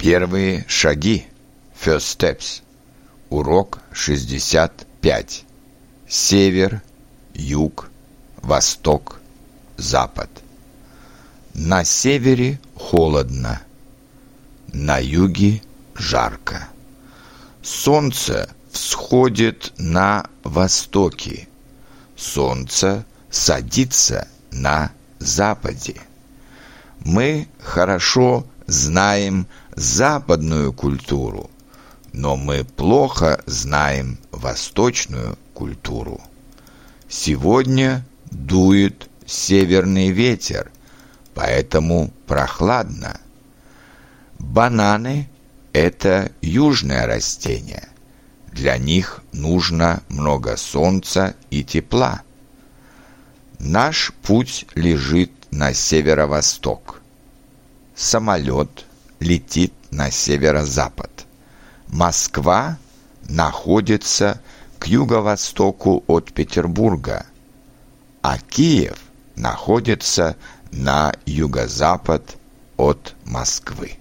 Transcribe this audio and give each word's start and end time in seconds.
Первые 0.00 0.64
шаги. 0.66 1.26
First 1.78 2.18
steps. 2.18 2.62
Урок 3.28 3.80
65. 3.92 5.44
Север, 6.08 6.80
юг, 7.34 7.90
восток, 8.40 9.20
запад. 9.76 10.30
На 11.52 11.84
севере 11.84 12.58
холодно, 12.74 13.60
на 14.72 14.96
юге 14.96 15.60
жарко. 15.94 16.66
Солнце 17.62 18.48
всходит 18.72 19.74
на 19.76 20.30
востоке, 20.44 21.46
солнце 22.16 23.04
садится 23.30 24.26
на 24.50 24.92
западе. 25.18 26.00
Мы 27.04 27.48
хорошо 27.58 28.46
знаем 28.70 29.48
западную 29.74 30.72
культуру, 30.72 31.50
но 32.12 32.36
мы 32.36 32.64
плохо 32.64 33.42
знаем 33.46 34.18
восточную 34.30 35.36
культуру. 35.54 36.20
Сегодня 37.08 38.06
дует 38.30 39.08
северный 39.26 40.10
ветер, 40.10 40.70
поэтому 41.34 42.12
прохладно. 42.28 43.20
Бананы– 44.38 45.28
это 45.72 46.30
южное 46.40 47.06
растение. 47.06 47.88
Для 48.52 48.78
них 48.78 49.22
нужно 49.32 50.02
много 50.08 50.56
солнца 50.56 51.34
и 51.50 51.64
тепла. 51.64 52.22
Наш 53.58 54.12
путь 54.22 54.66
лежит 54.76 55.32
на 55.50 55.74
северо-восток. 55.74 56.99
Самолет 58.00 58.86
летит 59.18 59.74
на 59.90 60.10
северо-запад. 60.10 61.26
Москва 61.88 62.78
находится 63.28 64.40
к 64.78 64.86
юго-востоку 64.86 66.02
от 66.06 66.32
Петербурга, 66.32 67.26
а 68.22 68.38
Киев 68.38 68.96
находится 69.36 70.36
на 70.72 71.12
юго-запад 71.26 72.38
от 72.78 73.14
Москвы. 73.26 73.98